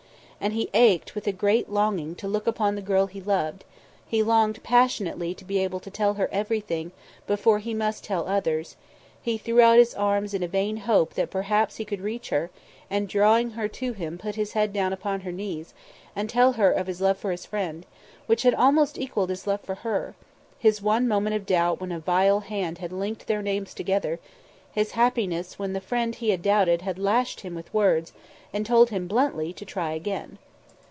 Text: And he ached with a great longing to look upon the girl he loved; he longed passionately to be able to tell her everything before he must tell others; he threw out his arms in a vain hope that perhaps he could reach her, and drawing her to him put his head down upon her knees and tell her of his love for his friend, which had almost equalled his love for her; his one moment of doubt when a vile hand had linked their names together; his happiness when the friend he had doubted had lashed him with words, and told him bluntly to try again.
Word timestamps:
And 0.43 0.53
he 0.53 0.71
ached 0.73 1.13
with 1.13 1.27
a 1.27 1.31
great 1.31 1.69
longing 1.69 2.15
to 2.15 2.27
look 2.27 2.47
upon 2.47 2.73
the 2.73 2.81
girl 2.81 3.05
he 3.05 3.21
loved; 3.21 3.63
he 4.07 4.23
longed 4.23 4.63
passionately 4.63 5.35
to 5.35 5.45
be 5.45 5.59
able 5.59 5.79
to 5.79 5.91
tell 5.91 6.15
her 6.15 6.27
everything 6.31 6.93
before 7.27 7.59
he 7.59 7.75
must 7.75 8.03
tell 8.03 8.27
others; 8.27 8.75
he 9.21 9.37
threw 9.37 9.61
out 9.61 9.77
his 9.77 9.93
arms 9.93 10.33
in 10.33 10.41
a 10.41 10.47
vain 10.47 10.77
hope 10.77 11.13
that 11.13 11.29
perhaps 11.29 11.75
he 11.75 11.85
could 11.85 12.01
reach 12.01 12.29
her, 12.29 12.49
and 12.89 13.07
drawing 13.07 13.51
her 13.51 13.67
to 13.67 13.93
him 13.93 14.17
put 14.17 14.33
his 14.33 14.53
head 14.53 14.73
down 14.73 14.91
upon 14.93 15.19
her 15.19 15.31
knees 15.31 15.75
and 16.15 16.27
tell 16.27 16.53
her 16.53 16.71
of 16.71 16.87
his 16.87 17.01
love 17.01 17.19
for 17.19 17.29
his 17.29 17.45
friend, 17.45 17.85
which 18.25 18.41
had 18.41 18.55
almost 18.55 18.97
equalled 18.97 19.29
his 19.29 19.45
love 19.45 19.61
for 19.61 19.75
her; 19.85 20.15
his 20.57 20.81
one 20.81 21.07
moment 21.07 21.35
of 21.35 21.45
doubt 21.45 21.79
when 21.79 21.91
a 21.91 21.99
vile 21.99 22.39
hand 22.39 22.79
had 22.79 22.91
linked 22.91 23.27
their 23.27 23.43
names 23.43 23.75
together; 23.75 24.19
his 24.73 24.91
happiness 24.93 25.59
when 25.59 25.73
the 25.73 25.81
friend 25.81 26.15
he 26.15 26.29
had 26.29 26.41
doubted 26.41 26.81
had 26.81 26.97
lashed 26.97 27.41
him 27.41 27.53
with 27.53 27.71
words, 27.73 28.13
and 28.53 28.65
told 28.65 28.89
him 28.89 29.05
bluntly 29.05 29.51
to 29.51 29.65
try 29.65 29.91
again. 29.91 30.37